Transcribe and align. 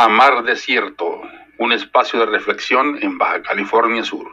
Amar 0.00 0.44
Desierto, 0.44 1.22
un 1.58 1.72
espacio 1.72 2.20
de 2.20 2.26
reflexión 2.26 3.02
en 3.02 3.18
Baja 3.18 3.42
California 3.42 4.04
Sur. 4.04 4.28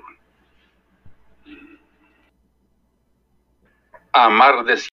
Amar 4.11 4.63
Desierto. 4.63 4.91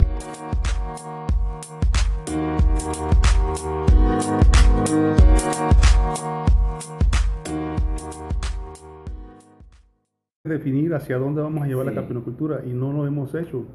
definir 10.44 10.94
hacia 10.94 11.16
dónde 11.16 11.42
vamos 11.42 11.64
a 11.64 11.66
llevar 11.66 11.86
la 11.86 11.94
capinocultura 11.94 12.62
y 12.64 12.70
no 12.70 12.92
lo 12.92 13.06
hemos 13.06 13.34
hecho. 13.34 13.66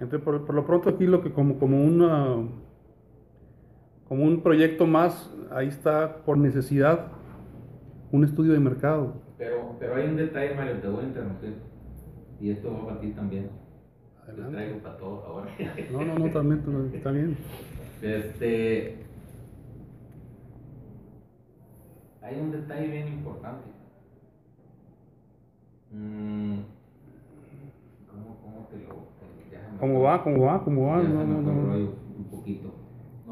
Entonces, 0.00 0.20
por, 0.20 0.44
por, 0.44 0.54
lo 0.54 0.66
pronto 0.66 0.90
aquí 0.90 1.06
lo 1.06 1.22
que 1.22 1.32
como, 1.32 1.58
como 1.58 1.82
una 1.82 2.36
como 4.08 4.24
un 4.24 4.40
proyecto 4.42 4.86
más, 4.86 5.30
ahí 5.50 5.68
está 5.68 6.16
por 6.24 6.38
necesidad 6.38 7.08
un 8.10 8.24
estudio 8.24 8.52
de 8.54 8.60
mercado. 8.60 9.14
Pero, 9.36 9.76
pero 9.78 9.96
hay 9.96 10.08
un 10.08 10.16
detalle, 10.16 10.54
Mario, 10.54 10.80
te 10.80 10.88
voy 10.88 11.04
a 11.04 11.08
interrumpir. 11.08 11.54
Y 12.40 12.50
esto 12.50 12.72
va 12.72 12.86
para 12.86 13.00
ti 13.00 13.10
también. 13.10 13.50
Te 14.26 14.32
traigo 14.32 14.78
para 14.78 14.96
todos 14.96 15.24
ahora. 15.24 15.50
No, 15.92 16.04
no, 16.04 16.18
no, 16.18 16.30
también, 16.30 16.62
está 16.94 17.10
bien. 17.10 17.36
Este. 18.02 19.04
Hay 22.22 22.38
un 22.38 22.52
detalle 22.52 22.88
bien 22.88 23.08
importante. 23.08 23.68
Mm, 25.90 26.58
¿Cómo, 28.10 28.36
cómo 28.42 28.68
te 28.70 28.78
lo.? 28.78 29.08
¿Cómo 29.80 30.02
va? 30.02 30.22
¿Cómo 30.22 30.44
va? 30.44 30.64
¿Cómo 30.64 30.86
va? 30.88 31.02
No, 31.02 31.24
no, 31.24 31.42
no. 31.42 31.74
Un 32.18 32.24
poquito. 32.30 32.87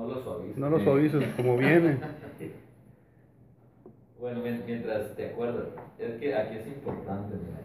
No 0.07 0.15
lo 0.15 0.23
suavices. 0.23 0.57
No 0.57 0.71
lo 0.71 0.79
suavices, 0.79 1.35
como 1.35 1.57
viene. 1.57 1.99
bueno, 4.21 4.41
mientras 4.41 5.17
te 5.17 5.31
acuerdas, 5.31 5.67
es 5.99 6.15
que 6.21 6.33
aquí 6.35 6.59
es 6.59 6.67
importante, 6.69 7.35
mira, 7.35 7.59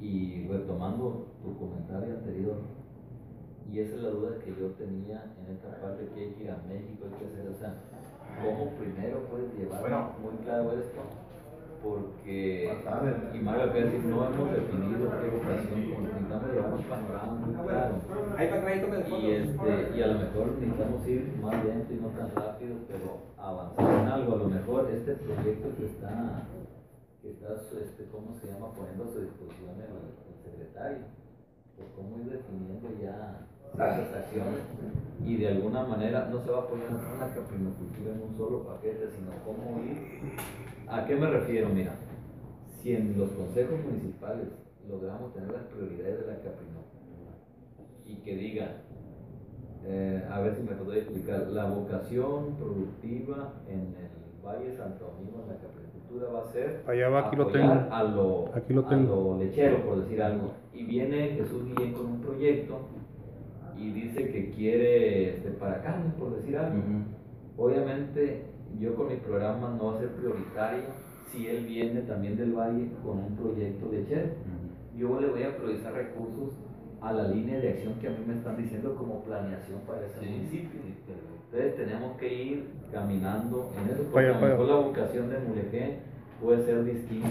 y 0.00 0.46
retomando 0.46 1.26
tu 1.42 1.58
comentario 1.58 2.14
anterior, 2.14 2.58
y 3.72 3.80
esa 3.80 3.96
es 3.96 4.02
la 4.02 4.10
duda 4.10 4.38
que 4.38 4.50
yo 4.50 4.68
tenía 4.78 5.34
en 5.38 5.46
esta 5.52 5.80
parte 5.80 6.06
que 6.14 6.20
hay 6.20 6.30
que 6.30 6.44
ir 6.44 6.50
a 6.50 6.62
México, 6.68 7.06
hay 7.06 7.12
que 7.18 7.24
hacer, 7.26 7.48
o 7.48 7.54
sea, 7.54 7.74
¿cómo 8.40 8.70
primero 8.74 9.26
puedes 9.28 9.52
llevar 9.54 10.12
muy 10.22 10.36
claro 10.44 10.78
esto? 10.78 11.02
porque, 11.82 12.70
y 13.32 13.38
Mario 13.38 13.72
Pérez, 13.72 14.04
no 14.04 14.26
hemos 14.26 14.52
definido 14.52 15.10
qué 15.10 15.30
vocación, 15.30 16.04
necesitamos 16.04 16.52
llevar 16.52 16.74
un 16.74 16.84
panorama 16.84 17.32
muy 17.32 17.54
claro. 17.54 17.94
Y, 19.20 19.30
este, 19.30 19.96
y 19.96 20.02
a 20.02 20.06
lo 20.06 20.18
mejor 20.18 20.52
necesitamos 20.58 21.08
ir 21.08 21.38
más 21.42 21.64
lento 21.64 21.92
y 21.92 21.96
no 21.96 22.08
tan 22.08 22.30
rápido, 22.34 22.76
pero 22.88 23.18
avanzar 23.36 24.02
en 24.02 24.08
algo. 24.08 24.34
A 24.34 24.38
lo 24.38 24.48
mejor 24.48 24.90
este 24.90 25.14
proyecto 25.14 25.68
que 25.76 25.86
está, 25.86 26.46
que 27.22 27.30
está 27.30 27.54
este, 27.54 28.04
¿cómo 28.10 28.34
se 28.34 28.46
llama?, 28.48 28.72
poniendo 28.72 29.04
a 29.04 29.08
su 29.08 29.20
disposición 29.20 29.76
el, 29.76 30.32
el 30.32 30.42
secretario, 30.42 31.04
pues 31.76 31.88
cómo 31.96 32.18
ir 32.18 32.30
definiendo 32.30 32.88
ya 33.02 33.46
ciertas 33.74 34.14
acciones 34.14 34.60
y 35.24 35.36
de 35.36 35.48
alguna 35.48 35.84
manera 35.84 36.28
no 36.30 36.42
se 36.42 36.50
va 36.50 36.60
a 36.60 36.66
poner 36.66 36.88
una 36.88 37.34
caprinocultura 37.34 38.12
en 38.12 38.22
un 38.22 38.36
solo 38.36 38.64
paquete, 38.64 39.10
sino 39.10 39.30
cómo 39.44 39.80
ir 39.84 40.20
¿A 40.88 41.06
qué 41.06 41.14
me 41.14 41.30
refiero? 41.30 41.68
Mira, 41.68 41.92
si 42.82 42.96
en 42.96 43.16
los 43.16 43.30
consejos 43.30 43.78
municipales 43.84 44.48
logramos 44.88 45.32
tener 45.32 45.52
las 45.52 45.62
prioridades 45.64 46.20
de 46.20 46.26
la 46.26 46.40
caprinocultura 46.40 46.79
que 48.30 48.36
diga, 48.36 48.66
eh, 49.84 50.22
a 50.30 50.40
ver 50.40 50.54
si 50.54 50.62
me 50.62 50.76
podría 50.76 51.02
explicar, 51.02 51.48
la 51.48 51.64
vocación 51.64 52.54
productiva 52.56 53.54
en 53.66 53.80
el 53.98 54.46
Valle 54.46 54.76
Santo 54.76 55.12
Domingo, 55.16 55.42
en 55.42 55.48
la 55.48 55.60
caprinocultura, 55.60 56.28
va 56.30 56.48
a 56.48 56.52
ser 56.52 56.84
Allá 56.86 57.08
va, 57.08 57.26
aquí 57.26 57.34
lo 57.36 57.46
tengo. 57.48 57.72
A, 57.90 58.04
lo, 58.04 58.50
aquí 58.54 58.72
lo 58.72 58.84
tengo. 58.84 59.14
A 59.14 59.16
lo 59.16 59.38
lechero, 59.38 59.84
por 59.84 60.02
decir 60.02 60.22
algo. 60.22 60.52
Y 60.72 60.84
viene 60.84 61.30
Jesús 61.30 61.64
Guillén 61.64 61.92
con 61.92 62.06
un 62.06 62.20
proyecto 62.20 62.78
y 63.76 63.90
dice 63.90 64.30
que 64.30 64.50
quiere 64.50 65.30
este, 65.30 65.50
para 65.50 65.82
carne, 65.82 66.12
por 66.16 66.36
decir 66.36 66.56
algo. 66.56 66.80
Obviamente 67.56 68.44
yo 68.78 68.94
con 68.94 69.08
mi 69.08 69.16
programa 69.16 69.74
no 69.76 69.86
va 69.86 69.96
a 69.96 69.98
ser 69.98 70.10
prioritario 70.10 70.84
si 71.32 71.48
él 71.48 71.66
viene 71.66 72.02
también 72.02 72.36
del 72.36 72.52
valle 72.52 72.90
con 73.04 73.18
un 73.18 73.34
proyecto 73.34 73.88
de 73.88 74.06
CHER. 74.06 74.34
Yo 74.96 75.20
le 75.20 75.28
voy 75.28 75.42
a 75.42 75.56
priorizar 75.56 75.94
recursos 75.94 76.54
a 77.02 77.12
la 77.12 77.28
línea 77.28 77.58
de 77.58 77.70
acción 77.70 77.94
que 77.94 78.08
a 78.08 78.10
mí 78.10 78.18
me 78.26 78.34
están 78.34 78.56
diciendo 78.56 78.94
como 78.94 79.24
planeación 79.24 79.80
para 79.86 80.06
ese 80.06 80.20
municipio. 80.20 80.80
Entonces 81.52 81.76
tenemos 81.76 82.16
que 82.18 82.32
ir 82.32 82.64
caminando 82.92 83.72
en 83.76 83.92
eso, 83.92 84.04
porque 84.10 84.28
a 84.28 84.32
lo 84.32 84.46
mejor 84.46 84.68
la 84.68 84.74
vocación 84.76 85.30
de 85.30 85.38
Mulegé 85.40 85.98
puede 86.40 86.64
ser 86.64 86.84
distinta 86.84 87.28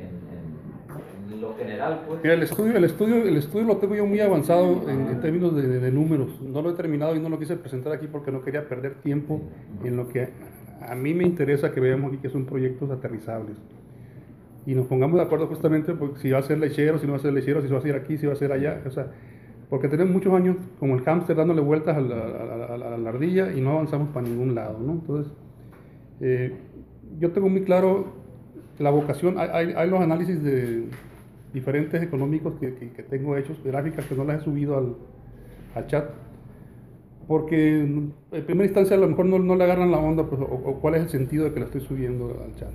en, 0.00 1.40
lo 1.40 1.54
general. 1.56 2.02
Pues. 2.06 2.20
Mira, 2.22 2.34
el 2.34 2.42
estudio, 2.42 2.76
el, 2.76 2.84
estudio, 2.84 3.16
el 3.16 3.36
estudio 3.36 3.66
lo 3.66 3.76
tengo 3.78 3.94
yo 3.94 4.06
muy 4.06 4.20
avanzado 4.20 4.88
en, 4.88 5.20
términos 5.20 5.54
de, 5.56 5.80
de, 5.80 5.90
números. 5.90 6.40
No 6.40 6.62
lo 6.62 6.70
he 6.70 6.74
terminado 6.74 7.16
y 7.16 7.20
no 7.20 7.28
lo 7.28 7.38
quise 7.38 7.56
presentar 7.56 7.92
aquí 7.92 8.06
porque 8.06 8.30
no 8.30 8.42
quería 8.42 8.68
perder 8.68 8.94
tiempo 8.96 9.40
en 9.82 9.96
lo 9.96 10.08
que 10.08 10.28
a 10.80 10.94
mí 10.94 11.14
me 11.14 11.24
interesa 11.24 11.72
que 11.72 11.80
veamos 11.80 12.12
aquí 12.12 12.20
que 12.20 12.28
son 12.28 12.44
proyectos 12.44 12.90
aterrizables. 12.90 13.56
Y 14.66 14.74
nos 14.74 14.86
pongamos 14.86 15.16
de 15.18 15.24
acuerdo 15.24 15.46
justamente 15.46 15.94
si 16.16 16.30
va 16.30 16.38
a 16.38 16.42
ser 16.42 16.58
lechero, 16.58 16.98
si 16.98 17.06
no 17.06 17.12
va 17.12 17.18
a 17.18 17.22
ser 17.22 17.32
lechero, 17.32 17.60
si 17.60 17.68
va 17.68 17.78
a 17.78 17.82
ser 17.82 17.96
aquí, 17.96 18.16
si 18.16 18.26
va 18.26 18.32
a 18.32 18.36
ser 18.36 18.52
allá. 18.52 18.80
O 18.86 18.90
sea, 18.90 19.08
porque 19.68 19.88
tenemos 19.88 20.12
muchos 20.12 20.32
años 20.32 20.56
como 20.78 20.94
el 20.94 21.02
hámster 21.02 21.36
dándole 21.36 21.60
vueltas 21.60 21.96
a 21.96 22.00
la, 22.00 23.08
ardilla 23.08 23.52
y 23.52 23.60
no 23.60 23.72
avanzamos 23.72 24.08
para 24.10 24.26
ningún 24.26 24.54
lado. 24.54 24.78
¿no? 24.80 24.92
Entonces, 24.92 25.32
eh, 26.20 26.54
yo 27.18 27.32
tengo 27.32 27.48
muy 27.48 27.62
claro 27.62 28.12
la 28.78 28.90
vocación. 28.90 29.36
Hay, 29.38 29.72
hay, 29.76 29.90
los 29.90 30.00
análisis 30.00 30.42
de 30.42 30.84
diferentes 31.52 32.02
económicos 32.02 32.54
que, 32.58 32.68
tengo 33.08 33.36
hechos, 33.36 33.62
gráficas 33.62 34.06
que 34.06 34.14
no 34.14 34.24
las 34.24 34.40
he 34.40 34.44
subido 34.44 34.76
al, 34.76 35.86
chat 35.86 36.08
porque 37.26 37.80
en 37.80 38.12
primera 38.30 38.66
instancia 38.66 38.96
a 38.96 39.00
lo 39.00 39.08
mejor 39.08 39.26
no, 39.26 39.38
no 39.38 39.56
le 39.56 39.64
agarran 39.64 39.90
la 39.90 39.98
onda, 39.98 40.24
pues, 40.24 40.40
o, 40.40 40.78
cuál 40.80 40.96
es 40.96 41.02
el 41.02 41.08
sentido 41.08 41.44
de 41.44 41.52
que 41.52 41.60
la 41.60 41.66
estoy 41.66 41.80
subiendo 41.80 42.26
al 42.44 42.54
chat. 42.54 42.70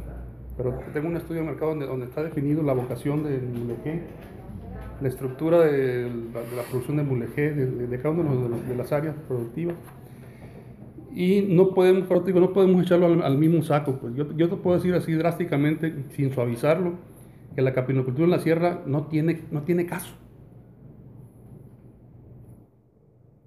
Pero 0.59 0.77
tengo 0.91 1.07
un 1.07 1.15
estudio 1.15 1.39
de 1.39 1.47
mercado 1.47 1.71
donde, 1.71 1.85
donde 1.85 2.07
está 2.07 2.21
definido 2.21 2.61
la 2.63 2.73
vocación 2.73 3.23
de 3.23 3.39
mulegé, 3.39 4.01
la 4.99 5.07
estructura 5.07 5.61
de 5.61 6.11
la, 6.53 6.63
producción 6.63 6.97
de 6.97 7.03
mulegé, 7.03 7.53
de, 7.53 7.97
cada 8.01 8.09
una 8.09 8.57
de, 8.67 8.75
las 8.75 8.91
áreas 8.91 9.15
productivas. 9.25 9.77
Y 11.15 11.43
no 11.49 11.73
podemos, 11.73 12.09
no 12.09 12.51
podemos 12.51 12.83
echarlo 12.83 13.23
al, 13.23 13.37
mismo 13.37 13.63
saco. 13.63 13.99
Pues. 14.01 14.13
Yo, 14.15 14.35
yo, 14.35 14.49
te 14.49 14.57
puedo 14.57 14.75
decir 14.75 14.93
así 14.95 15.13
drásticamente, 15.13 15.93
sin 16.09 16.33
suavizarlo, 16.33 16.95
que 17.55 17.61
la 17.61 17.73
capinocultura 17.73 18.25
en 18.25 18.31
la 18.31 18.39
sierra 18.39 18.81
no 18.85 19.07
tiene, 19.07 19.43
no 19.51 19.61
tiene 19.61 19.85
caso. 19.85 20.13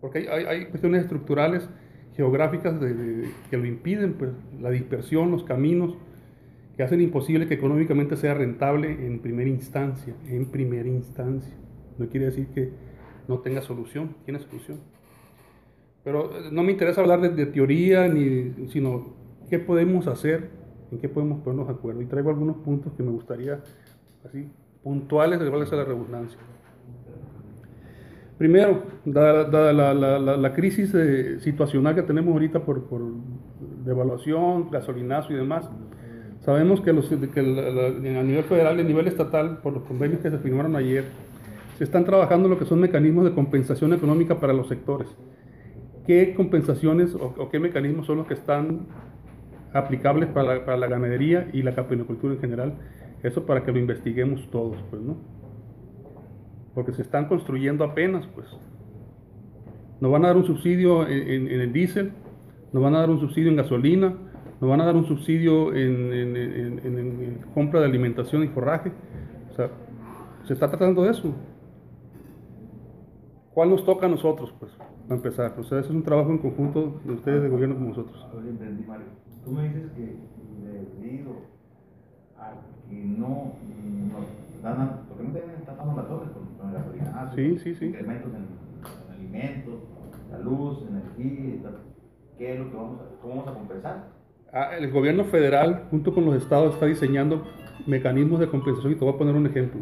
porque 0.00 0.29
hay, 0.31 0.44
hay, 0.47 0.65
cuestiones 0.65 1.03
estructurales, 1.03 1.69
geográficas 2.17 2.75
que 3.50 3.56
lo 3.59 3.67
impiden, 3.67 4.15
pues 4.15 4.31
la 4.61 4.71
dispersión, 4.71 5.31
los 5.31 5.44
caminos, 5.44 5.94
que 6.77 6.83
hacen 6.83 7.00
imposible 7.00 7.47
que 7.47 7.55
económicamente 7.55 8.16
sea 8.16 8.34
rentable 8.34 9.06
en 9.06 9.21
primera 9.21 9.49
instancia, 9.49 10.15
en 10.27 10.47
primera 10.47 10.88
instancia. 10.88 11.55
No 11.99 12.09
quiere 12.09 12.27
decir 12.27 12.47
que 12.49 12.71
no 13.28 13.41
tenga 13.41 13.60
solución, 13.62 14.16
tiene 14.25 14.41
solución. 14.41 14.78
Pero 16.05 16.37
eh, 16.37 16.49
no 16.50 16.62
me 16.62 16.72
interesa 16.72 17.00
hablar 17.00 17.21
de, 17.21 17.47
teoría, 17.47 18.09
ni, 18.09 18.69
sino 18.69 19.15
qué 19.49 19.59
podemos 19.59 20.06
hacer, 20.06 20.50
en 20.91 20.99
qué 20.99 21.09
podemos 21.09 21.43
ponernos 21.43 21.69
de 21.69 21.75
acuerdo. 21.75 22.03
Y 22.03 22.06
traigo 22.06 22.31
algunos 22.31 22.56
puntos 22.59 22.93
que 22.94 23.03
me 23.03 23.11
gustaría, 23.11 23.61
así, 24.25 24.49
puntuales, 24.82 25.41
de 25.41 25.50
cuál 25.50 25.62
es 25.62 25.72
la 25.72 25.84
redundancia. 25.84 26.38
Primero, 28.38 28.82
dada, 29.05 29.72
la, 29.72 30.53
crisis 30.53 30.93
eh, 30.94 31.38
situacional 31.41 31.94
que 31.94 32.03
tenemos 32.03 32.32
ahorita 32.32 32.65
por, 32.65 32.82
devaluación, 33.85 34.70
gasolinazo 34.70 35.32
y 35.32 35.37
demás, 35.37 35.70
sabemos 36.44 36.81
que, 36.81 36.93
los, 36.93 37.09
que 37.09 37.41
a 37.41 38.23
nivel 38.23 38.44
federal 38.44 38.79
y 38.79 38.83
a 38.83 38.85
nivel 38.85 39.09
estatal, 39.09 39.59
por 39.59 39.73
los 39.73 39.83
convenios 39.85 40.21
que 40.21 40.31
se 40.31 40.39
firmaron 40.39 40.77
ayer, 40.77 41.05
se 41.79 41.85
están 41.85 42.05
trabajando 42.05 42.49
lo 42.49 42.59
que 42.59 42.65
son 42.65 42.81
mecanismos 42.81 43.25
de 43.25 43.33
compensación 43.33 43.93
económica 43.93 44.39
para 44.39 44.53
los 44.53 44.69
sectores. 44.69 45.09
¿Qué 46.06 46.35
compensaciones 46.35 47.15
o, 47.15 47.49
qué 47.50 47.59
mecanismos 47.59 48.06
son 48.06 48.19
los 48.19 48.27
que 48.27 48.35
están 48.35 48.87
aplicables 49.73 50.29
para, 50.29 50.65
para 50.65 50.77
la 50.77 50.87
ganadería 50.87 51.49
y 51.53 51.62
la 51.62 51.75
capinocultura 51.75 52.35
en 52.35 52.41
general? 52.41 52.75
Eso 53.23 53.47
para 53.47 53.65
que 53.65 53.73
lo 53.73 53.79
investiguemos 53.79 54.50
todos, 54.50 54.77
pues, 54.91 55.00
¿no? 55.00 55.17
porque 56.75 56.93
se 56.93 57.03
están 57.03 57.27
construyendo 57.27 57.85
apenas, 57.85 58.27
pues. 58.35 58.47
Nos 60.00 60.11
van 60.11 60.25
a 60.25 60.29
dar 60.29 60.37
un 60.37 60.47
subsidio 60.47 61.06
en, 61.06 61.49
el 61.49 61.73
diésel, 61.73 62.12
nos 62.73 62.83
van 62.83 62.95
a 62.95 63.00
dar 63.00 63.11
un 63.11 63.21
subsidio 63.21 63.50
en 63.50 63.56
gasolina, 63.56 64.15
nos 64.62 64.70
van 64.70 64.81
a 64.81 64.85
dar 64.85 64.94
un 64.94 65.05
subsidio 65.06 65.75
en, 65.75 67.41
compra 67.53 67.81
de 67.81 67.87
alimentación 67.87 68.44
y 68.44 68.47
forraje. 68.47 68.93
O 69.50 69.55
sea, 69.56 69.69
se 70.47 70.53
está 70.53 70.69
tratando 70.69 71.03
de 71.03 71.11
eso. 71.11 71.35
¿Cuál 73.53 73.70
nos 73.70 73.85
toca 73.85 74.06
a 74.06 74.09
nosotros, 74.09 74.55
pues, 74.61 74.70
para 75.09 75.17
empezar? 75.17 75.55
O 75.59 75.64
sea, 75.64 75.81
ese 75.81 75.88
es 75.88 75.94
un 75.97 76.05
trabajo 76.05 76.31
en 76.31 76.38
conjunto 76.38 77.00
de 77.05 77.12
ustedes 77.12 77.43
de 77.43 77.49
gobierno 77.49 77.75
con 77.75 77.88
nosotros. 77.88 78.25
Tú 79.44 79.50
me 79.50 79.64
dices 79.64 79.91
que 79.97 80.14
debido 81.00 81.32
a 82.38 82.53
que 82.88 82.94
no 82.94 83.55
nos 84.12 84.62
dan, 84.62 85.00
porque 85.09 85.25
no 85.25 85.35
deben 85.35 85.50
estar 85.56 85.76
la 85.76 86.06
torre 86.06 86.31
con, 86.32 86.47
con 86.56 86.69
el 86.69 86.75
gasolinazo, 86.76 87.35
Sí, 87.35 87.59
sí, 87.59 87.75
sí. 87.75 87.87
incrementos 87.87 88.31
en, 88.32 88.47
en 89.09 89.12
alimentos, 89.12 89.75
la 90.31 90.38
luz, 90.38 90.85
energía, 90.88 91.55
y 91.56 91.59
tal. 91.64 91.79
¿qué 92.38 92.53
es 92.55 92.61
lo 92.61 92.70
que 92.70 92.76
vamos 92.76 93.00
a, 93.00 93.20
cómo 93.20 93.35
vamos 93.35 93.49
a 93.49 93.55
compensar? 93.55 94.22
Ah, 94.54 94.76
El 94.76 94.90
gobierno 94.90 95.25
federal, 95.25 95.84
junto 95.90 96.12
con 96.12 96.26
los 96.26 96.34
estados, 96.37 96.75
está 96.75 96.84
diseñando 96.84 97.43
mecanismos 97.87 98.38
de 98.38 98.49
compensación 98.49 98.93
y 98.93 98.96
te 98.96 99.04
voy 99.04 99.14
a 99.14 99.16
poner 99.16 99.34
un 99.34 99.46
ejemplo. 99.46 99.81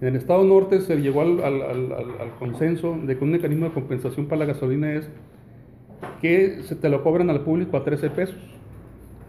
En 0.00 0.08
el 0.08 0.16
estado 0.16 0.42
norte 0.42 0.80
se 0.80 0.96
llegó 0.96 1.20
al, 1.20 2.34
consenso 2.40 2.98
de 3.00 3.16
que 3.16 3.22
un 3.22 3.30
mecanismo 3.30 3.66
de 3.66 3.72
compensación 3.72 4.26
para 4.26 4.40
la 4.40 4.46
gasolina 4.46 4.92
es 4.94 5.08
que 6.20 6.64
se 6.64 6.74
te 6.74 6.88
lo 6.88 7.04
cobran 7.04 7.30
al 7.30 7.42
público 7.42 7.76
a 7.76 7.84
13 7.84 8.10
pesos, 8.10 8.36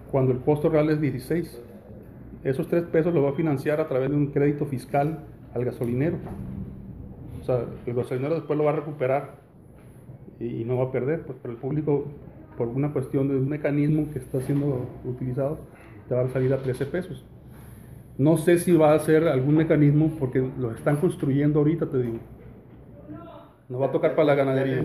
cuando 0.09 0.31
el 0.31 0.39
costo 0.39 0.69
real 0.69 0.89
es 0.89 0.99
16. 0.99 1.61
Esos 2.43 2.67
3 2.67 2.85
pesos 2.85 3.13
los 3.13 3.23
va 3.23 3.29
a 3.29 3.33
financiar 3.33 3.79
a 3.79 3.87
través 3.87 4.09
de 4.09 4.15
un 4.15 4.31
crédito 4.31 4.65
fiscal 4.65 5.19
al 5.53 5.65
gasolinero. 5.65 6.17
O 7.39 7.43
sea, 7.43 7.65
el 7.85 7.93
gasolinero 7.93 8.33
después 8.33 8.57
lo 8.57 8.65
va 8.65 8.71
a 8.71 8.75
recuperar 8.77 9.35
y, 10.39 10.61
y 10.61 10.65
no 10.65 10.77
va 10.77 10.85
a 10.85 10.91
perder, 10.91 11.27
pues, 11.27 11.37
pero 11.43 11.53
el 11.53 11.59
público, 11.59 12.05
por 12.57 12.67
una 12.67 12.91
cuestión 12.93 13.27
de 13.27 13.37
un 13.37 13.49
mecanismo 13.49 14.11
que 14.11 14.19
está 14.19 14.41
siendo 14.41 14.87
utilizado, 15.05 15.59
te 16.07 16.15
va 16.15 16.21
a 16.21 16.29
salir 16.29 16.53
a 16.53 16.57
13 16.57 16.85
pesos. 16.85 17.25
No 18.17 18.37
sé 18.37 18.59
si 18.59 18.71
va 18.73 18.93
a 18.93 18.99
ser 18.99 19.27
algún 19.27 19.55
mecanismo 19.55 20.11
porque 20.19 20.47
lo 20.57 20.71
están 20.71 20.97
construyendo 20.97 21.59
ahorita, 21.59 21.89
te 21.89 22.01
digo. 22.01 22.19
Nos 23.69 23.81
va 23.81 23.87
a 23.87 23.91
tocar 23.91 24.15
para 24.15 24.27
la 24.27 24.35
ganadería. 24.35 24.83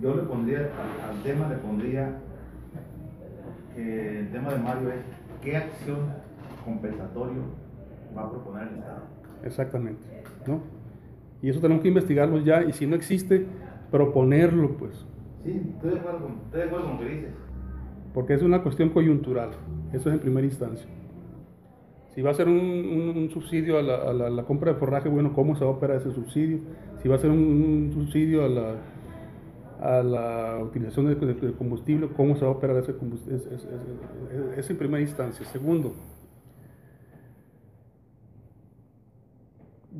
Yo 0.00 0.14
le 0.16 0.22
pondría, 0.22 0.58
al, 0.58 1.16
al 1.16 1.22
tema 1.22 1.48
le 1.48 1.56
pondría, 1.56 2.18
que 3.74 4.20
el 4.20 4.30
tema 4.30 4.52
de 4.52 4.58
Mario 4.58 4.88
es, 4.90 5.00
¿qué 5.42 5.56
acción 5.56 5.98
compensatorio 6.64 7.42
va 8.16 8.22
a 8.22 8.30
proponer 8.30 8.68
el 8.68 8.78
Estado? 8.78 9.02
Exactamente, 9.44 10.02
¿no? 10.46 10.62
Y 11.42 11.50
eso 11.50 11.60
tenemos 11.60 11.82
que 11.82 11.88
investigarlo 11.88 12.38
ya 12.38 12.62
y 12.62 12.72
si 12.72 12.86
no 12.86 12.96
existe, 12.96 13.46
proponerlo, 13.90 14.76
pues, 14.76 15.06
Sí, 15.44 15.60
estoy 15.74 15.90
de 15.90 15.96
acuerdo 15.98 16.20
con, 16.20 16.92
lo 16.92 16.98
que 16.98 17.04
dices. 17.08 17.34
porque 18.14 18.34
es 18.34 18.42
una 18.42 18.62
cuestión 18.62 18.90
coyuntural. 18.90 19.50
Eso 19.92 20.08
es 20.08 20.14
en 20.14 20.20
primera 20.20 20.46
instancia. 20.46 20.88
Si 22.14 22.22
va 22.22 22.30
a 22.30 22.34
ser 22.34 22.48
un, 22.48 22.54
un- 23.16 23.30
subsidio 23.30 23.78
a 23.78 23.82
la, 23.82 23.94
a 23.96 24.12
la- 24.12 24.30
compra 24.44 24.72
de 24.72 24.78
forraje, 24.78 25.08
bueno, 25.08 25.32
¿cómo 25.34 25.56
se 25.56 25.64
va 25.64 25.70
a 25.70 25.74
operar 25.74 25.96
ese 25.98 26.12
subsidio? 26.12 26.58
Si 27.02 27.08
va 27.08 27.16
a 27.16 27.18
ser 27.18 27.30
un, 27.30 27.90
subsidio 27.92 28.44
a 28.44 28.48
la, 28.48 28.76
a 29.80 30.02
la 30.02 30.60
utilización 30.62 31.06
de, 31.06 31.16
de- 31.16 31.34
de 31.34 31.52
combustible, 31.54 32.08
¿cómo 32.16 32.36
se 32.36 32.44
va 32.44 32.52
a 32.52 32.54
operar 32.54 32.76
ese 32.76 32.96
combustible? 32.96 33.36
Es- 33.36 33.68
es 34.58 34.70
en 34.70 34.78
primera 34.78 35.02
instancia. 35.02 35.44
Segundo, 35.46 35.92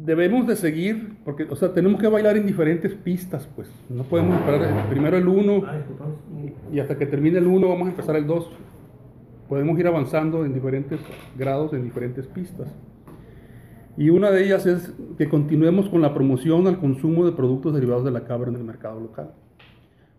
debemos 0.05 0.47
de 0.47 0.55
seguir, 0.55 1.17
porque, 1.25 1.45
o 1.45 1.57
sea, 1.57 1.73
tenemos 1.73 1.99
que 2.01 2.09
bailar 2.09 2.37
en 2.37 2.47
diferentes 2.47 2.95
pistas, 2.95 3.49
pues. 3.57 3.71
No 3.89 4.05
podemos 4.05 4.39
esperar 4.39 4.89
primero 4.91 5.17
el 5.17 5.27
1 5.27 5.63
y 6.73 6.81
hasta 6.81 6.99
que 6.99 7.07
termine 7.07 7.39
el 7.39 7.47
1 7.47 7.69
vamos 7.69 7.87
a 7.87 7.91
empezar 7.91 8.17
el 8.17 8.27
2. 8.27 8.51
Podemos 9.49 9.79
ir 9.79 9.87
avanzando 9.87 10.45
en 10.45 10.53
diferentes 10.53 11.01
grados, 11.37 11.73
en 11.73 11.85
diferentes 11.85 12.27
pistas. 12.27 12.69
Y 13.97 14.11
una 14.11 14.31
de 14.31 14.45
ellas 14.45 14.67
es 14.67 14.93
que 15.17 15.29
continuemos 15.29 15.89
con 15.89 16.03
la 16.03 16.13
promoción 16.13 16.67
al 16.67 16.79
consumo 16.79 17.25
de 17.25 17.33
productos 17.33 17.73
derivados 17.73 18.05
de 18.05 18.11
la 18.11 18.25
cabra 18.25 18.51
en 18.51 18.57
el 18.57 18.65
mercado 18.65 19.01
local. 19.01 19.33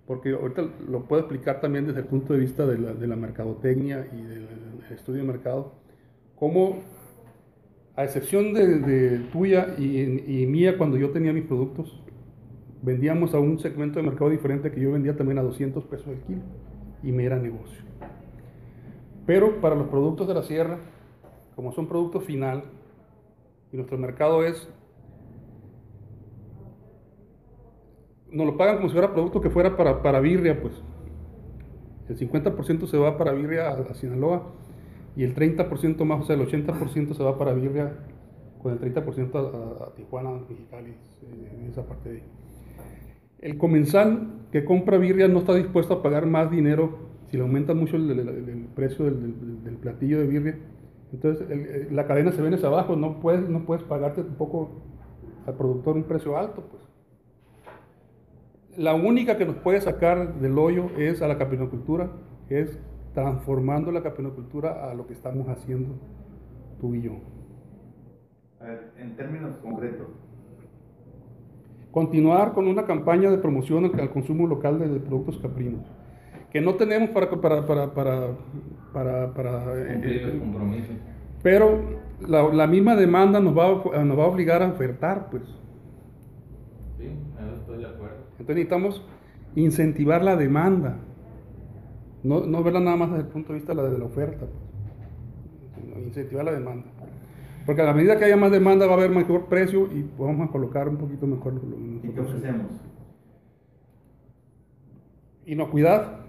Porque 0.08 0.32
ahorita 0.32 0.64
lo 0.90 1.04
puedo 1.06 1.22
explicar 1.22 1.62
también 1.62 1.86
desde 1.86 2.00
el 2.00 2.06
punto 2.06 2.34
de 2.34 2.40
vista 2.40 2.66
de 2.66 2.78
la, 2.78 2.94
de 2.94 3.08
la 3.08 3.16
mercadotecnia 3.16 4.08
y 4.12 4.22
del, 4.22 4.48
del 4.48 4.94
estudio 4.94 5.22
de 5.22 5.28
mercado, 5.28 5.74
cómo, 6.36 6.84
a 7.96 8.04
excepción 8.04 8.54
de, 8.54 9.20
tuya 9.32 9.76
y, 9.78 10.42
y 10.42 10.46
mía 10.48 10.78
cuando 10.78 10.98
yo 10.98 11.12
tenía 11.12 11.32
mis 11.32 11.46
productos, 11.46 12.02
vendíamos 12.82 13.34
a 13.34 13.40
un 13.40 13.58
segmento 13.60 14.00
de 14.00 14.06
mercado 14.06 14.30
diferente 14.30 14.72
que 14.72 14.82
yo 14.82 14.92
vendía 14.92 15.16
también 15.16 15.40
a 15.40 15.44
200 15.44 15.84
pesos 15.86 16.08
el 16.08 16.20
kilo 16.22 16.42
y 17.04 17.12
me 17.12 17.24
era 17.24 17.38
negocio. 17.38 17.84
Pero 19.26 19.62
para 19.62 19.76
los 19.76 19.88
productos 19.88 20.28
de 20.28 20.34
la 20.34 20.44
sierra, 20.44 20.78
como 21.56 21.72
son 21.72 21.88
productos 21.88 22.24
final, 22.26 22.64
y 23.72 23.78
nuestro 23.78 23.98
mercado 23.98 24.44
es, 24.44 24.68
nos 28.30 28.46
lo 28.46 28.58
pagan 28.58 28.78
como 28.78 28.90
si 28.90 28.94
fuera 28.94 29.14
producto 29.14 29.42
que 29.42 29.50
fuera 29.50 29.76
para, 29.76 30.02
para 30.02 30.20
birria, 30.20 30.62
pues. 30.62 30.74
El 32.08 32.18
50% 32.18 32.86
se 32.86 32.98
va 32.98 33.18
para 33.18 33.32
birria 33.32 33.70
a 33.70 33.94
Sinaloa 33.96 34.54
y 35.16 35.24
el 35.24 35.34
30% 35.36 36.04
más, 36.06 36.22
o 36.22 36.24
sea, 36.26 36.36
el 36.36 36.42
80% 36.42 37.14
se 37.14 37.24
va 37.24 37.38
para 37.38 37.54
birria 37.54 37.94
con 38.62 38.74
el 38.74 38.80
30% 38.80 39.36
a, 39.36 39.40
a- 39.40 39.88
a 39.90 39.96
Tijuana, 39.96 40.32
Mexicali, 40.50 40.92
eh, 40.92 41.58
en 41.60 41.68
esa 41.70 41.86
parte 41.86 42.10
de 42.10 42.16
ahí. 42.18 42.24
El 43.40 43.58
comensal 43.58 44.48
que 44.52 44.66
compra 44.66 44.98
birria 44.98 45.28
no 45.28 45.40
está 45.40 45.54
dispuesto 45.54 45.94
a 45.94 46.02
pagar 46.04 46.26
más 46.26 46.50
dinero 46.50 46.98
si 47.30 47.38
le 47.38 47.44
aumenta 47.44 47.74
mucho 47.74 47.96
el, 47.96 48.10
el- 48.12 48.20
el- 48.28 48.68
precio 48.76 49.06
del, 49.06 49.22
del- 49.22 49.64
del 49.64 49.76
platillo 49.78 50.20
de 50.20 50.28
birria. 50.28 50.60
Entonces 51.14 51.50
el- 51.50 51.60
el- 51.68 51.96
la 51.96 52.08
cadena 52.08 52.32
se 52.32 52.42
viene 52.42 52.56
hacia 52.58 52.68
abajo, 52.70 52.96
no 52.96 53.20
puedes, 53.20 53.48
no 53.48 53.66
puedes 53.66 53.84
pagarte 53.84 54.24
tampoco 54.24 54.82
al 55.46 55.54
productor 55.56 55.96
un 55.96 56.04
precio 56.04 56.38
alto. 56.38 56.64
Pues. 56.70 56.82
La 58.78 58.94
única 58.96 59.38
que 59.38 59.46
nos 59.46 59.56
puede 59.58 59.80
sacar 59.80 60.36
del 60.42 60.58
hoyo 60.58 60.90
es 60.98 61.22
a 61.22 61.28
la 61.28 61.38
capinocultura, 61.38 62.12
es 62.50 62.78
transformando 63.16 63.92
la 63.92 64.04
capinocultura 64.04 64.92
a 64.92 64.94
lo 64.94 65.08
que 65.08 65.14
estamos 65.14 65.48
haciendo 65.48 65.96
tú 66.80 66.94
y 66.94 67.02
yo. 67.02 67.14
A 68.60 68.66
ver, 68.66 68.92
en 69.00 69.16
términos 69.16 69.58
concretos, 69.58 70.08
continuar 71.92 72.54
con 72.54 72.68
una 72.68 72.86
campaña 72.86 73.32
de 73.32 73.38
promoción 73.38 73.86
al, 73.86 74.10
consumo 74.12 74.46
local 74.46 74.80
de, 74.80 75.00
productos 75.00 75.40
caprinos, 75.40 75.82
que 76.52 76.60
no 76.60 76.76
tenemos 76.76 77.10
para, 77.12 77.30
para, 77.30 77.66
para, 77.66 77.94
para, 77.94 78.28
para, 78.94 79.34
para, 79.34 79.82
eh, 79.82 79.94
Cumplir 79.94 80.22
el 80.22 80.30
eh, 80.36 80.40
compromiso. 80.40 80.94
pero 81.42 81.80
la, 82.28 82.44
la 82.54 82.68
misma 82.68 82.98
demanda 82.98 83.40
nos 83.40 83.58
va, 83.58 83.82
a, 83.98 84.04
nos 84.04 84.20
va 84.20 84.24
a 84.26 84.28
obligar 84.28 84.62
a 84.62 84.68
ofertar, 84.68 85.30
pues. 85.30 85.44
Sí, 86.98 87.10
estoy 87.60 87.78
de 87.78 87.86
acuerdo. 87.86 88.18
Entonces 88.32 88.56
necesitamos 88.56 89.06
incentivar 89.56 90.22
la 90.22 90.36
demanda, 90.36 90.98
no, 92.26 92.46
no 92.46 92.64
verla 92.64 92.80
nada 92.80 92.98
más 92.98 93.10
desde 93.12 93.24
el 93.24 93.30
punto 93.30 93.50
de 93.54 93.60
vista 93.60 93.74
de 93.74 93.82
la, 93.82 93.90
de 93.90 93.98
la 93.98 94.06
oferta, 94.06 94.46
pues. 94.46 95.86
sino 95.86 96.00
incentivar 96.06 96.46
la 96.46 96.52
demanda. 96.54 96.88
Porque 97.66 97.82
a 97.82 97.86
la 97.86 97.94
medida 97.94 98.18
que 98.18 98.26
haya 98.26 98.38
más 98.38 98.52
demanda 98.52 98.86
va 98.86 98.94
a 98.94 98.98
haber 98.98 99.10
mejor 99.10 99.46
precio 99.46 99.88
y 99.92 100.06
vamos 100.18 100.48
a 100.48 100.52
colocar 100.52 100.88
un 100.88 100.98
poquito 100.98 101.26
mejor 101.28 101.54
los, 101.54 101.64
¿y 102.04 102.10
qué 102.10 102.20
ofrecemos? 102.22 102.68
inocuidad. 105.46 106.20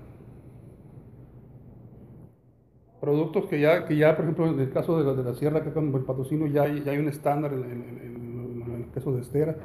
Productos 3.00 3.46
que 3.46 3.60
ya, 3.60 3.84
que 3.86 3.96
ya, 3.96 4.16
por 4.16 4.24
ejemplo, 4.24 4.48
en 4.48 4.58
el 4.60 4.70
caso 4.70 4.98
de 4.98 5.04
la, 5.04 5.14
de 5.14 5.22
la 5.22 5.34
sierra, 5.34 5.62
que 5.62 5.70
con 5.72 5.94
el 5.94 6.00
patrocinio, 6.02 6.46
ya 6.48 6.62
hay, 6.62 6.82
ya 6.82 6.92
hay 6.92 6.98
un 6.98 7.08
estándar 7.08 7.52
en, 7.52 7.62
en- 7.64 8.00
en- 8.02 8.62
en 8.66 8.82
el 8.84 8.90
caso 8.90 9.12
de 9.12 9.20
estera, 9.20 9.56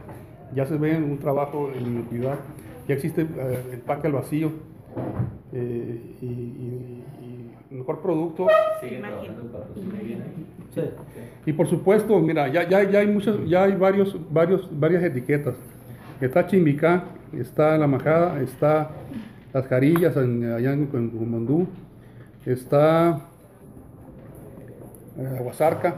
ya 0.53 0.65
se 0.65 0.77
ve 0.77 0.95
un 0.97 1.17
trabajo 1.17 1.69
en 1.73 1.85
inocuidad, 1.87 2.39
ya 2.87 2.93
existe 2.95 3.21
eh, 3.23 3.63
empaque 3.73 4.07
al 4.07 4.13
vacío 4.13 4.51
eh, 5.53 6.01
y, 6.21 6.25
y- 6.25 7.03
y 7.71 7.75
mejor 7.75 8.01
producto. 8.01 8.47
Sí. 10.73 10.81
Y 11.45 11.53
por 11.53 11.67
supuesto, 11.67 12.19
mira, 12.19 12.47
ya, 12.47 12.67
ya, 12.67 12.83
ya 12.89 12.99
hay 12.99 13.07
muchos, 13.07 13.47
ya 13.49 13.63
hay 13.63 13.73
varios, 13.75 14.15
varios, 14.31 14.67
varias 14.79 15.03
etiquetas. 15.03 15.55
Está 16.19 16.45
Chimbicá, 16.47 17.03
está 17.33 17.77
La 17.77 17.87
Majada, 17.87 18.41
está 18.41 18.91
Las 19.53 19.67
Carillas 19.67 20.15
en- 20.17 20.51
allá 20.53 20.73
en, 20.73 20.87
en 20.93 21.09
Cumandú, 21.09 21.67
está 22.45 23.21
eh, 25.17 25.35
Aguasarca, 25.39 25.95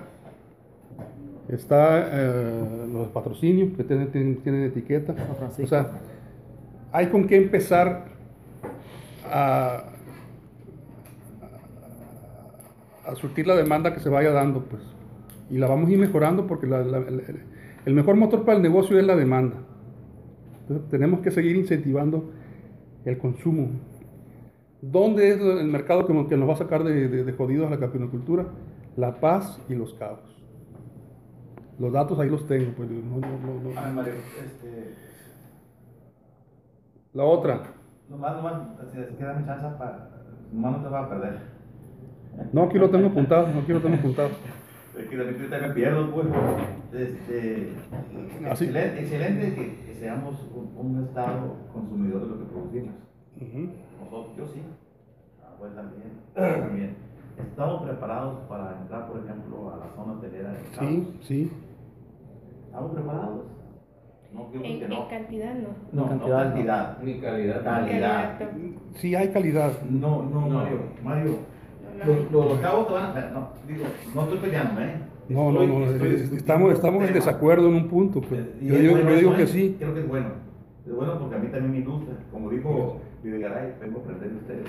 está 1.49 2.07
eh, 2.11 2.87
los 2.91 3.07
patrocinios 3.09 3.75
que 3.77 3.83
tienen, 3.83 4.07
tienen, 4.11 4.37
tienen 4.37 4.63
etiqueta. 4.63 5.13
O 5.61 5.67
sea, 5.67 5.91
hay 6.91 7.07
con 7.07 7.27
qué 7.27 7.37
empezar 7.37 8.05
a, 9.31 9.83
a 13.05 13.15
surtir 13.15 13.47
la 13.47 13.55
demanda 13.55 13.93
que 13.93 13.99
se 13.99 14.09
vaya 14.09 14.31
dando, 14.31 14.63
pues. 14.63 14.81
Y 15.49 15.57
la 15.57 15.67
vamos 15.67 15.89
a 15.89 15.91
ir 15.91 15.99
mejorando 15.99 16.47
porque 16.47 16.67
la- 16.67 16.83
la- 16.83 16.97
el, 16.99 17.43
el 17.85 17.93
mejor 17.93 18.15
motor 18.15 18.45
para 18.45 18.57
el 18.57 18.63
negocio 18.63 18.97
es 18.97 19.05
la 19.05 19.15
demanda. 19.15 19.57
Entonces, 20.61 20.89
tenemos 20.89 21.19
que 21.19 21.31
seguir 21.31 21.55
incentivando 21.55 22.31
el 23.05 23.17
consumo. 23.17 23.69
¿Dónde 24.81 25.29
es 25.29 25.39
el 25.41 25.67
mercado 25.67 26.05
que, 26.07 26.13
nos- 26.13 26.27
que 26.27 26.37
nos 26.37 26.47
va 26.49 26.53
a 26.53 26.57
sacar 26.57 26.83
de, 26.83 27.07
de- 27.09 27.23
de 27.23 27.33
jodidos 27.33 27.67
a 27.67 27.71
la 27.71 27.79
capinocultura? 27.79 28.45
La 28.95 29.19
Paz 29.19 29.59
y 29.69 29.75
Los 29.75 29.93
Cabos. 29.95 30.31
Los 31.79 31.91
datos 31.91 32.19
ahí 32.19 32.29
los 32.29 32.45
tengo. 32.47 32.71
Pues, 32.77 32.89
no- 32.89 33.19
no- 33.19 33.37
no- 33.39 33.69
no. 33.73 33.79
A 33.79 33.83
ver, 33.85 33.93
Mario, 33.93 34.13
este, 34.13 34.93
La 37.13 37.23
otra, 37.25 37.73
nomás, 38.09 38.35
nomás, 38.35 38.53
así 38.81 38.99
es 38.99 39.07
que 39.15 39.23
dame 39.23 39.45
chance 39.45 39.67
para, 39.77 40.09
nomás 40.51 40.77
no 40.77 40.83
te 40.83 40.89
vas 40.89 41.05
a 41.05 41.09
perder. 41.09 41.39
No, 42.51 42.63
aquí 42.63 42.77
lo 42.77 42.89
tengo 42.89 43.07
apuntado, 43.07 43.47
aquí 43.47 43.73
lo 43.73 43.81
tengo 43.81 43.95
apuntado. 43.95 44.29
Es 44.97 45.07
que 45.07 45.17
también 45.17 45.37
ahorita 45.37 45.67
me 45.67 45.73
pierdo, 45.73 46.11
pues. 46.11 46.27
Este, 46.93 47.73
Así. 48.47 48.65
excelente, 48.65 49.01
excelente 49.01 49.55
que, 49.55 49.85
que 49.87 49.93
seamos 49.95 50.35
un, 50.53 50.71
un 50.77 51.03
estado 51.03 51.55
consumidor 51.73 52.21
de 52.21 52.27
lo 52.27 52.37
que 52.37 52.45
producimos. 52.45 52.93
Nosotros, 53.99 54.37
yo 54.37 54.45
sí. 54.45 54.61
Ah, 55.43 55.55
pues 55.57 55.73
también, 55.73 56.11
también. 56.35 56.95
Estamos 57.39 57.81
preparados 57.81 58.41
para 58.47 58.77
entrar, 58.81 59.07
por 59.07 59.23
ejemplo, 59.23 59.73
a 59.73 59.77
la 59.77 59.95
zona 59.95 60.13
hotelera 60.13 60.51
de. 60.51 60.59
Sí, 60.79 61.17
sí. 61.21 61.51
¿Estamos 62.67 62.91
preparados? 62.91 63.41
No 64.33 64.49
En, 64.53 64.61
que 64.79 64.83
en 64.85 64.89
no. 64.89 65.07
cantidad 65.07 65.53
no. 65.53 65.69
No, 65.91 66.01
no 66.03 66.09
cantidad, 66.09 66.37
no. 66.37 66.43
cantidad. 66.53 66.97
Ni 67.03 67.19
calidad. 67.19 67.63
Calidad. 67.63 68.37
Calidad, 68.39 68.51
Sí 68.95 69.15
hay 69.15 69.29
calidad. 69.29 69.71
No, 69.89 70.23
no, 70.23 70.41
No. 70.41 70.49
Mario. 70.49 70.77
Mario, 71.03 71.37
no, 71.99 72.05
no. 72.05 72.13
los, 72.43 72.49
los, 72.51 72.59
cabos 72.59 72.87
te 72.87 72.93
van 72.93 73.17
a. 73.17 73.29
No, 73.31 73.49
digo, 73.67 73.85
no 74.15 74.21
estoy 74.23 74.37
peleando, 74.39 74.81
¿eh? 74.81 74.95
No, 75.29 75.51
no, 75.51 75.61
Estoy- 75.61 75.67
no. 75.67 75.85
estoy 75.85 76.07
es- 76.07 76.13
discutiendo 76.13 76.35
Estamos, 76.37 76.73
estamos 76.73 77.03
en 77.07 77.13
desacuerdo 77.13 77.67
en 77.69 77.75
un 77.75 77.87
punto. 77.87 78.21
pues. 78.21 78.41
Y 78.59 78.67
Yo 78.67 78.75
digo, 78.75 78.93
bueno 78.95 79.09
yo 79.11 79.15
digo 79.17 79.35
que 79.35 79.43
¿eh? 79.43 79.47
sí. 79.47 79.75
Creo 79.79 79.93
que 79.93 79.99
es 80.01 80.07
bueno. 80.07 80.27
Es 80.85 80.93
bueno 80.93 81.17
porque 81.19 81.35
a 81.35 81.39
mí 81.39 81.47
también 81.47 81.71
me 81.71 81.77
ilustra. 81.77 82.15
Como 82.31 82.49
dijo 82.49 82.97
Videgaray, 83.23 83.75
vengo 83.79 83.99
a 83.99 84.01
aprender 84.01 84.31
de 84.31 84.37
ustedes. 84.37 84.67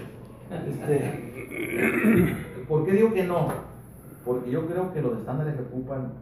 Este, 0.69 2.35
¿Por 2.69 2.85
qué 2.85 2.93
digo 2.93 3.13
que 3.13 3.25
no? 3.25 3.49
Porque 4.25 4.51
yo 4.51 4.67
creo 4.67 4.93
que 4.93 5.03
los 5.03 5.19
estándares 5.19 5.55
que 5.55 5.63
ocupan 5.63 6.13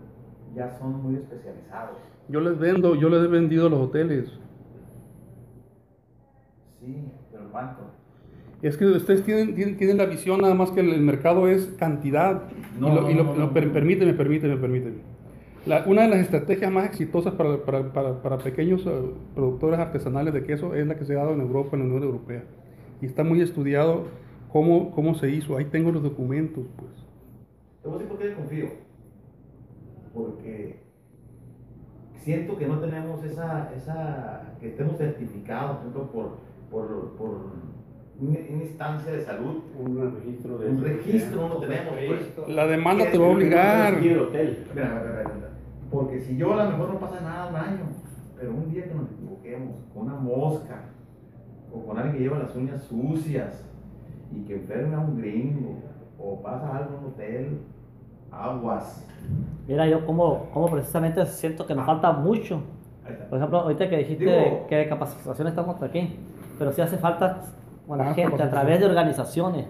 ya 0.55 0.71
son 0.79 1.03
muy 1.03 1.17
especializados. 1.17 1.99
Yo 2.29 2.41
les 2.41 2.59
vendo, 2.59 2.95
yo 2.95 3.09
les 3.09 3.25
he 3.25 3.29
vendido 3.29 3.69
los 3.69 3.81
hoteles. 3.81 4.31
Sí, 6.81 7.05
pero 7.31 7.51
¿cuánto? 7.51 7.83
Es 8.63 8.77
que 8.77 8.87
ustedes 8.87 9.25
tienen, 9.25 9.55
tienen, 9.55 9.77
tienen 9.77 9.97
la 9.99 10.07
visión 10.07 10.41
nada 10.41 10.55
más 10.55 10.71
que 10.71 10.81
el, 10.81 11.01
mercado 11.01 11.49
es 11.49 11.67
cantidad. 11.79 12.43
No, 12.79 12.89
y 12.89 12.95
lo, 12.95 13.01
no, 13.03 13.11
y 13.11 13.15
lo- 13.15 13.25
no, 13.25 13.35
lo- 13.37 13.53
per- 13.53 13.73
permíteme, 13.73 14.15
permíteme, 14.15 14.57
permíteme. 14.57 14.97
La- 15.67 15.85
una 15.87 16.03
de 16.03 16.09
las 16.09 16.21
estrategias 16.21 16.71
más 16.73 16.87
exitosas 16.87 17.35
para, 17.35 17.65
para, 17.65 17.93
para, 17.93 18.23
para 18.23 18.39
pequeños 18.39 18.85
eh, 18.87 18.93
productores 19.35 19.79
artesanales 19.79 20.33
de 20.35 20.45
queso 20.45 20.75
es 20.75 20.87
la 20.87 20.97
que 20.97 21.05
se 21.05 21.15
ha 21.15 21.19
dado 21.19 21.33
en 21.35 21.41
Europa, 21.41 21.77
en 21.77 21.81
la 21.81 21.87
Unión 21.87 22.03
Europea. 22.05 22.45
Y 23.01 23.07
está 23.07 23.25
muy 23.25 23.41
estudiado 23.41 24.05
cómo, 24.53 24.93
cómo 24.93 25.15
se 25.17 25.29
hizo. 25.31 25.57
Ahí 25.57 25.65
tengo 25.67 25.91
los 25.91 26.03
documentos, 26.03 26.65
pues. 26.77 26.91
Te 27.83 27.89
voy 27.89 27.97
a 27.97 27.99
decir 27.99 28.09
por 28.09 28.19
qué 28.19 28.27
desconfío. 28.29 28.67
Porque 30.15 30.81
siento 32.23 32.57
que 32.57 32.67
no 32.67 32.79
tenemos 32.79 33.23
esa, 33.25 33.71
esa 33.77 34.55
que 34.61 34.69
estemos 34.69 34.97
certificados, 34.97 35.79
por 35.79 35.81
ejemplo, 35.81 36.13
por, 36.13 36.39
por, 36.71 37.17
por 37.17 37.29
una, 38.21 38.39
una 38.51 38.63
instancia 38.63 39.13
de 39.13 39.25
salud. 39.25 39.63
Un 39.79 40.15
registro 40.15 40.59
de 40.59 40.71
Un 40.71 40.83
registro 40.83 41.49
no 41.49 41.57
tenemos, 41.57 41.95
pues. 42.07 42.49
La 42.49 42.67
demanda 42.67 43.11
te 43.11 43.19
va 43.19 43.27
a 43.27 43.31
obligar. 43.31 43.95
el 43.95 44.19
hotel. 44.19 44.67
Mira, 44.75 44.89
mira, 44.89 45.01
mira, 45.03 45.33
mira. 45.35 45.49
Porque 45.91 46.21
si 46.21 46.37
yo 46.37 46.55
a 46.55 46.65
lo 46.65 46.71
mejor 46.71 46.95
no 46.95 47.01
pasa 47.01 47.21
nada 47.21 47.49
un 47.51 47.57
año, 47.57 47.85
pero 48.37 48.55
un 48.55 48.71
día 48.73 48.85
que 48.85 48.95
nos 48.95 49.11
equivoquemos 49.11 49.77
con 49.93 50.05
una 50.05 50.15
mosca 50.15 50.85
o 51.73 51.85
con 51.85 51.99
alguien 51.99 52.17
que 52.17 52.23
lleva 52.23 52.39
las 52.39 52.55
uñas 52.57 52.83
sucias 52.85 53.65
y 54.35 54.45
que 54.45 54.55
enferme 54.55 54.95
a 54.95 55.01
un 55.01 55.19
gringo 55.19 55.81
o 56.19 56.41
pasa 56.41 56.77
algo 56.77 56.97
en 56.97 57.05
un 57.05 57.11
hotel, 57.11 57.59
aguas. 58.33 59.07
Mira, 59.69 59.87
yo 59.87 60.05
como, 60.05 60.47
como 60.53 60.69
precisamente 60.71 61.25
siento 61.27 61.67
que 61.67 61.75
nos 61.75 61.87
falta 61.87 62.13
mucho. 62.13 62.63
Por 63.29 63.39
ejemplo, 63.39 63.61
ahorita 63.61 63.89
que 63.89 63.97
dijiste 63.99 64.25
Digo- 64.25 64.67
que 64.69 64.77
de 64.77 64.89
capacitación 64.89 65.49
estamos 65.49 65.81
aquí, 65.83 66.19
pero 66.59 66.73
sí 66.73 66.81
hace 66.81 66.97
falta 66.99 67.43
bueno, 67.87 68.05
Ah, 68.07 68.15
gente 68.15 68.43
a 68.43 68.49
través 68.51 68.79
de 68.81 68.87
organizaciones. 68.87 69.67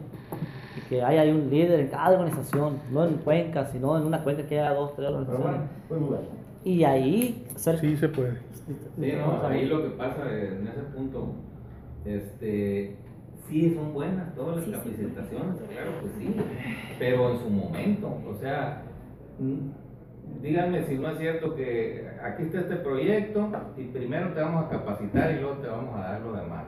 Y 0.77 0.81
que 0.89 1.03
haya 1.03 1.23
un 1.33 1.49
líder 1.51 1.81
en 1.81 1.89
cada 1.89 2.11
organización, 2.11 2.79
no 2.91 3.05
en 3.05 3.15
cuenca, 3.19 3.65
sino 3.67 3.97
en 3.99 4.05
una 4.05 4.23
cuenca 4.23 4.43
que 4.47 4.61
haya 4.61 4.75
dos, 4.75 4.95
tres 4.95 5.09
organizaciones. 5.09 5.61
Y 6.65 6.85
ahí 6.85 7.47
ser 7.57 7.79
Sí 7.79 7.97
se 7.97 8.09
puede. 8.09 8.39
Sí, 8.99 9.13
no, 9.19 9.47
ahí 9.47 9.67
lo 9.67 9.83
que 9.83 9.89
pasa 9.91 10.23
en 10.31 10.69
ese 10.69 10.81
punto, 10.95 11.33
este, 12.05 12.97
sí 13.49 13.75
son 13.75 13.93
buenas 13.93 14.35
todas 14.35 14.67
las 14.69 14.83
Sí, 14.83 14.91
sí. 14.97 15.03
capacitaciones, 15.03 15.61
claro 15.69 15.91
que 16.01 16.09
sí, 16.19 16.37
pero 16.99 17.31
en 17.33 17.39
su 17.39 17.51
momento, 17.51 18.19
o 18.29 18.35
sea, 18.41 18.83
mm, 19.39 20.43
díganme 20.43 20.85
si 20.87 20.97
no 20.99 21.09
es 21.11 21.19
cierto 21.19 21.55
que 21.55 22.09
aquí 22.23 22.45
está 22.45 22.61
este 22.61 22.77
proyecto 22.77 23.49
y 23.77 23.85
primero 23.89 24.33
te 24.33 24.41
vamos 24.41 24.65
a 24.65 24.69
capacitar 24.69 25.33
y 25.33 25.41
luego 25.41 25.57
te 25.57 25.69
vamos 25.69 25.95
a 25.97 26.01
dar 26.01 26.21
lo 26.23 26.33
demás. 26.35 26.65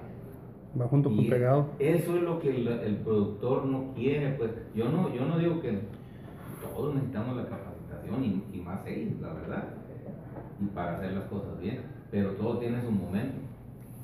Va 0.78 0.88
junto 0.88 1.09
con 1.09 1.21
Y 1.21 1.31
pegado. 1.31 1.69
Eso 1.78 2.16
es 2.16 2.23
lo 2.23 2.40
que 2.40 2.50
el, 2.50 2.66
el 2.66 2.97
productor 2.97 3.64
no 3.66 3.93
quiere, 3.95 4.33
pues 4.33 4.50
yo 4.75 4.88
no, 4.88 5.14
yo 5.14 5.25
no 5.25 5.38
digo 5.38 5.61
que 5.61 5.78
todos 6.75 6.95
necesitamos 6.97 7.37
la 7.37 7.45
capacitación 7.45 8.25
y, 8.25 8.45
y 8.57 8.61
más 8.61 8.85
ellos, 8.87 9.21
la 9.21 9.33
verdad, 9.35 9.64
y 10.61 10.64
para 10.66 10.97
hacer 10.97 11.12
las 11.12 11.25
cosas 11.26 11.61
bien, 11.61 11.81
pero 12.11 12.31
todo 12.33 12.59
tiene 12.59 12.83
su 12.83 12.90
momento 12.90 13.37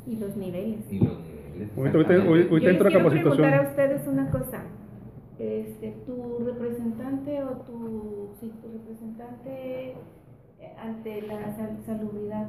Y 0.06 0.16
los 0.16 0.36
niveles. 0.36 0.80
y 0.90 0.98
los 1.00 1.18
niveles. 1.18 1.29
Les 1.60 2.64
entra 2.70 2.88
quiero 2.88 3.04
capacitación. 3.04 3.36
preguntar 3.36 3.54
a 3.54 3.68
ustedes 3.68 4.06
una 4.06 4.30
cosa. 4.30 4.62
Este, 5.38 5.94
tu 6.06 6.38
representante 6.44 7.42
o 7.42 7.48
tu, 7.62 8.28
sí, 8.40 8.52
tu 8.62 8.68
representante 8.72 9.90
eh, 9.90 9.94
ante 10.82 11.22
la 11.22 11.56
sal- 11.56 11.78
salubridad, 11.86 12.48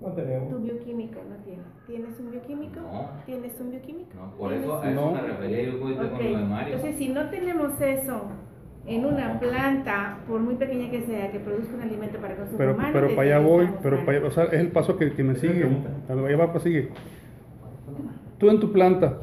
No 0.00 0.08
tenemos. 0.12 0.50
tu 0.50 0.58
bioquímico 0.58 1.20
no 1.28 1.36
tiene. 1.44 1.62
¿Tienes 1.86 2.18
un 2.18 2.30
bioquímico? 2.32 2.80
No. 2.80 3.10
¿Tienes 3.26 3.60
un 3.60 3.70
bioquímico? 3.70 4.10
No, 4.16 4.36
por 4.36 4.48
¿Tienes 4.50 4.66
eso 4.66 4.82
a 4.82 4.90
eso 4.90 5.00
No. 5.00 5.12
me 5.12 5.20
refería 5.20 5.62
yo 5.62 5.82
ahorita 5.82 6.02
Ok, 6.04 6.10
con 6.10 6.32
lo 6.32 6.38
de 6.38 6.44
Mario. 6.44 6.74
Entonces, 6.74 6.98
si 6.98 7.08
no 7.10 7.30
tenemos 7.30 7.80
eso 7.80 8.22
en 8.86 9.04
una 9.06 9.38
planta, 9.38 10.18
por 10.26 10.40
muy 10.40 10.56
pequeña 10.56 10.90
que 10.90 11.02
sea, 11.06 11.30
que 11.30 11.38
produzca 11.38 11.74
un 11.76 11.82
alimento 11.82 12.18
para 12.18 12.34
consumo 12.36 12.58
Pero, 12.58 12.74
humano, 12.74 12.90
pero 12.92 13.08
para 13.14 13.22
allá 13.22 13.38
voy, 13.38 13.68
pero 13.82 14.04
para 14.04 14.18
allá- 14.18 14.26
o 14.26 14.30
sea, 14.32 14.44
es 14.44 14.54
el 14.60 14.72
paso 14.72 14.96
que, 14.96 15.12
que 15.12 15.22
me 15.22 15.36
sigue. 15.36 15.64
Allá 16.08 16.36
va, 16.36 16.50
pues 16.50 16.64
sigue. 16.64 16.88
Tú 18.38 18.50
en 18.50 18.60
tu 18.60 18.72
planta, 18.72 19.18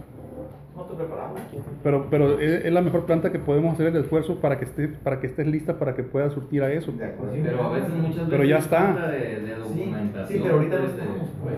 No 0.75 0.81
estoy 0.83 0.97
preparado. 0.97 1.35
pero, 1.83 2.07
pero 2.09 2.39
es, 2.39 2.65
es 2.65 2.71
la 2.73 2.81
mejor 2.81 3.05
planta 3.05 3.31
que 3.31 3.39
podemos 3.39 3.73
hacer 3.73 3.87
el 3.87 3.97
esfuerzo 3.97 4.39
para 4.39 4.57
que 4.57 4.65
estés, 4.65 4.89
para 5.03 5.19
que 5.19 5.27
estés 5.27 5.45
lista 5.47 5.77
para 5.77 5.95
que 5.95 6.03
puedas 6.03 6.33
surtir 6.33 6.63
a 6.63 6.71
eso. 6.71 6.91
De 6.93 7.05
acuerdo. 7.05 7.33
Pero 7.43 7.63
a 7.63 7.69
veces 7.71 7.89
muchas 7.89 8.15
veces 8.15 8.29
Pero 8.29 8.43
ya 8.45 8.57
es 8.57 8.63
está. 8.63 9.07
de, 9.11 9.17
de 9.41 9.55
Sí, 9.55 9.59
documentación. 9.61 10.27
sí, 10.27 10.39
pero 10.43 10.55
ahorita 10.55 10.75
no 10.77 10.81
pues, 10.83 10.93
estamos, 10.93 11.29
pues. 11.43 11.55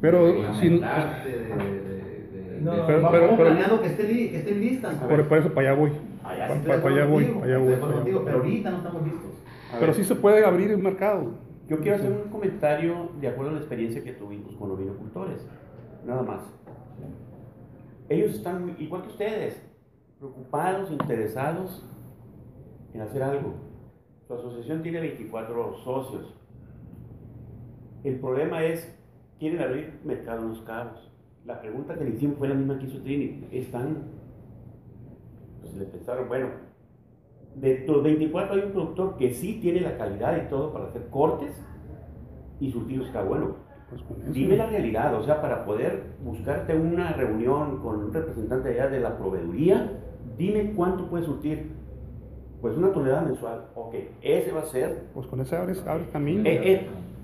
Pero 0.00 0.26
de 0.26 0.32
si- 0.32 0.68
reglamentarte, 0.68 1.28
de, 1.30 1.38
de, 1.38 1.44
de- 1.48 2.60
No, 2.60 2.72
Pero- 2.86 3.02
vamos 3.02 3.10
pero- 3.12 3.30
pero- 3.36 3.36
planeando 3.36 3.80
que, 3.80 3.86
esté 3.86 4.02
li- 4.12 4.28
que 4.30 4.36
estén 4.38 4.60
listas. 4.60 4.94
Por, 4.96 5.28
por 5.28 5.38
eso 5.38 5.52
para 5.54 5.70
allá 5.70 5.78
voy. 5.80 5.90
Ah, 6.24 6.34
ya, 6.36 6.48
Pa- 6.48 6.54
sí 6.54 6.58
estoy 6.58 6.68
pa- 6.70 6.76
de 6.76 6.82
para 6.82 6.94
allá 6.94 7.04
voy, 7.06 7.24
para 7.24 7.44
allá 7.46 7.58
voy. 7.58 7.72
para 7.74 7.86
allá 7.86 7.94
contigo, 7.94 8.18
voy. 8.18 8.26
pero 8.26 8.38
ahorita 8.38 8.70
no 8.70 8.76
estamos 8.78 9.02
listos. 9.04 9.30
A 9.70 9.72
Pero 9.74 9.86
ver, 9.86 9.94
sí 9.94 10.04
se 10.04 10.14
puede 10.16 10.44
abrir 10.44 10.70
el 10.72 10.78
mercado. 10.78 11.30
Yo 11.68 11.78
quiero 11.80 11.96
hacer 11.96 12.10
un 12.10 12.30
comentario 12.30 13.10
de 13.20 13.28
acuerdo 13.28 13.50
a 13.50 13.54
la 13.54 13.58
experiencia 13.60 14.02
que 14.02 14.12
tuvimos 14.12 14.54
con 14.56 14.68
los 14.70 14.78
vinocultores. 14.78 15.46
Nada 16.06 16.22
más. 16.22 16.40
Ellos 18.08 18.36
están 18.36 18.76
igual 18.78 19.02
que 19.02 19.08
ustedes, 19.08 19.62
preocupados, 20.18 20.90
interesados 20.90 21.84
en 22.94 23.00
hacer 23.02 23.22
algo. 23.22 23.54
Su 24.26 24.34
asociación 24.34 24.82
tiene 24.82 25.00
24 25.00 25.78
socios. 25.78 26.34
El 28.04 28.18
problema 28.20 28.64
es, 28.64 28.96
quieren 29.38 29.60
abrir 29.60 30.00
mercado 30.04 30.42
en 30.42 30.48
los 30.50 30.60
cabos. 30.62 31.10
La 31.44 31.60
pregunta 31.60 31.96
que 31.96 32.04
le 32.04 32.10
hicimos 32.10 32.38
fue 32.38 32.48
la 32.48 32.54
misma 32.54 32.78
que 32.78 32.86
hizo 32.86 33.02
Trini. 33.02 33.46
Están, 33.52 34.04
pues 35.60 35.74
le 35.74 35.84
pensaron, 35.84 36.28
bueno, 36.28 36.48
de 37.56 37.84
los 37.86 38.02
24 38.02 38.54
hay 38.54 38.62
un 38.62 38.72
productor 38.72 39.16
que 39.16 39.34
sí 39.34 39.58
tiene 39.60 39.80
la 39.80 39.96
calidad 39.96 40.36
y 40.36 40.48
todo 40.48 40.72
para 40.72 40.86
hacer 40.86 41.08
cortes 41.08 41.54
y 42.60 42.70
surtidos 42.70 43.08
está 43.08 43.22
bueno. 43.22 43.67
Pues 43.90 44.02
con 44.02 44.20
eso. 44.22 44.32
Dime 44.32 44.56
la 44.56 44.66
realidad, 44.66 45.14
o 45.14 45.22
sea, 45.24 45.40
para 45.40 45.64
poder 45.64 46.02
buscarte 46.22 46.74
una 46.76 47.12
reunión 47.12 47.78
con 47.82 48.04
un 48.04 48.12
representante 48.12 48.68
allá 48.70 48.88
de 48.88 49.00
la 49.00 49.16
proveeduría, 49.16 49.90
dime 50.36 50.72
cuánto 50.76 51.06
puedes 51.08 51.26
surtir. 51.26 51.70
Pues 52.60 52.76
una 52.76 52.92
tonelada 52.92 53.22
mensual. 53.22 53.66
Ok, 53.74 53.94
ese 54.20 54.50
va 54.52 54.60
a 54.60 54.66
ser. 54.66 55.04
Pues 55.14 55.26
con 55.28 55.40
eso 55.40 55.56
abres, 55.56 55.82
abres 55.86 56.08
camino. 56.08 56.42
Eh, 56.44 56.60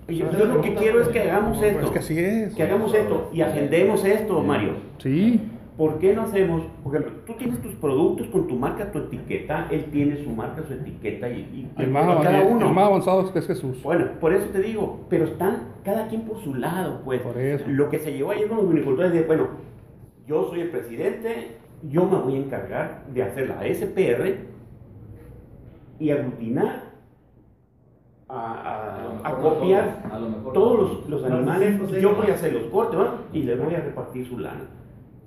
eh, 0.09 0.15
yo, 0.15 0.31
yo 0.31 0.45
lo 0.45 0.61
que 0.61 0.75
quiero 0.75 1.03
es 1.03 1.09
que 1.09 1.21
hagamos 1.23 1.59
Pues 1.59 1.73
esto. 1.75 1.93
que 1.93 1.99
así 1.99 2.19
es. 2.19 2.55
Que 2.55 2.63
hagamos 2.63 2.95
esto 2.95 3.31
y 3.33 3.41
agendemos 3.41 4.05
esto, 4.05 4.41
Mario. 4.41 4.75
Sí. 4.99 5.41
¿Por 5.77 5.99
qué 5.99 6.15
no 6.15 6.23
hacemos? 6.23 6.63
Por 6.85 6.95
ejemplo, 6.95 7.21
tú 7.27 7.33
tienes 7.35 7.61
tus 7.61 7.75
productos 7.75 8.29
con 8.29 8.47
tu 8.47 8.55
marca, 8.55 8.93
tu 8.93 8.99
etiqueta, 9.01 9.67
él 9.73 9.87
tiene 9.91 10.23
su 10.23 10.31
marca, 10.31 10.63
su 10.69 10.73
etiqueta 10.75 11.29
y, 11.29 11.41
y- 11.41 11.73
El 11.83 11.89
y 11.89 11.91
más, 11.91 12.05
cada 12.07 12.13
avanzado, 12.21 12.49
uno. 12.49 12.69
el 12.69 12.75
más 12.75 12.85
avanzado 12.87 13.21
es 13.27 13.31
que 13.33 13.39
es 13.41 13.47
Jesús. 13.49 13.83
Bueno, 13.83 14.07
por 14.21 14.33
eso 14.33 14.47
te 14.51 14.61
digo, 14.61 15.01
pero 15.11 15.25
están 15.25 15.71
cada 15.85 16.07
quien 16.07 16.23
por 16.23 16.41
su 16.45 16.55
lado, 16.55 17.01
pues. 17.05 17.21
Por 17.23 17.37
eso. 17.39 17.65
Lo 17.67 17.89
que 17.89 17.99
se 17.99 18.13
llevó 18.13 18.31
ayer 18.31 18.47
con 18.47 18.59
los 18.59 18.69
vinicultores 18.69 19.13
de, 19.13 19.23
bueno, 19.23 19.49
yo 20.29 20.49
soy 20.49 20.61
el 20.61 20.71
presidente, 20.71 21.59
yo 21.91 22.05
me 22.07 22.19
voy 22.19 22.35
a 22.37 22.39
encargar 22.39 23.05
de 23.13 23.23
hacer 23.25 23.49
la 23.49 23.65
SPR 23.67 24.47
y 25.99 26.11
aglutinar, 26.11 26.85
a, 28.29 29.19
A 29.25 29.33
no 29.33 29.39
copiar 29.41 30.03
todos, 30.03 30.13
a 30.13 30.19
lo 30.19 30.29
mejor 30.29 30.53
todos 30.55 30.77
no 30.79 30.89
los, 31.09 31.09
los 31.23 31.25
animales, 31.25 32.01
yo 32.01 32.15
voy 32.15 32.31
a 32.31 32.35
hacer 32.35 32.53
los 32.53 32.63
cortes, 32.65 32.99
¿va? 32.99 33.19
Y 33.33 33.43
les 33.43 33.63
voy 33.63 33.75
a 33.75 33.81
repartir 33.81 34.27
su 34.27 34.39
lana. 34.39 34.63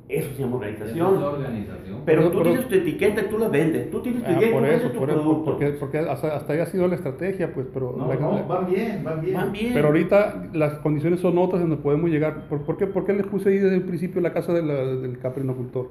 Eso 0.10 0.30
se 0.36 0.42
llama 0.42 0.56
Esa 0.66 0.86
es 0.86 0.92
organización. 1.02 1.24
organización. 1.24 2.02
Pero 2.06 2.22
Pero- 2.22 2.32
tú 2.32 2.38
pero- 2.38 2.50
tienes 2.52 2.68
tu 2.70 2.76
etiqueta 2.76 3.22
y 3.22 3.26
tú 3.30 3.38
la 3.38 3.50
vendes. 3.50 3.92
Tú 3.92 4.00
tienes 4.02 4.24
tu 4.24 4.30
Ah, 4.30 4.32
etiqueta 4.32 4.50
y 4.50 4.54
por 4.54 4.62
tú 4.62 4.66
eso, 4.68 4.74
vendes 4.78 4.94
tu 4.94 5.00
por 5.00 5.10
eso, 5.10 5.20
producto. 5.22 5.46
porque, 5.46 5.68
porque 5.72 5.98
hasta, 6.00 6.36
hasta 6.38 6.54
ahí 6.54 6.60
ha 6.60 6.66
sido 6.68 6.88
la 6.88 6.96
estrategia, 6.96 7.54
pues, 7.54 7.68
pero, 7.74 7.94
No, 7.98 8.08
la- 8.08 8.16
no, 8.16 8.32
la- 8.36 8.42
van 8.44 8.68
bien, 8.68 9.04
van 9.04 9.20
bien. 9.22 9.34
Van 9.36 9.52
bien. 9.52 9.74
pero 9.74 9.88
ahorita 9.88 10.50
las 10.54 10.80
condiciones 10.80 11.20
son 11.20 11.38
otras 11.38 11.60
donde 11.62 11.76
podemos 11.78 12.10
llegar. 12.10 12.48
¿Por, 12.48 12.62
por 12.62 12.78
qué, 12.78 12.88
por 12.88 13.06
qué 13.06 13.14
les 13.14 13.26
puse 13.28 13.50
ahí 13.50 13.58
desde 13.58 13.76
el 13.76 13.84
principio 13.84 14.22
la 14.22 14.32
casa 14.32 14.54
de 14.54 14.62
la- 14.64 14.86
del 14.96 15.20
caprinocultor? 15.20 15.90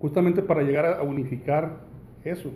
Justamente 0.00 0.42
para 0.42 0.62
llegar 0.62 0.84
a, 0.84 0.98
a 0.98 1.02
unificar 1.02 1.76
eso. 2.24 2.50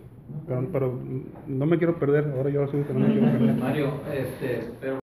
Pero, 0.45 0.67
pero 0.73 0.99
no 1.47 1.65
me 1.65 1.77
quiero 1.77 1.97
perder, 1.97 2.33
ahora 2.35 2.49
yo 2.49 2.67
soy 2.67 2.81
que 2.83 2.93
no 2.93 2.99
me 2.99 3.07
quiero 3.13 3.27
perder. 3.31 3.55
Mario, 3.55 3.87
este, 4.13 4.67
pero 4.81 4.99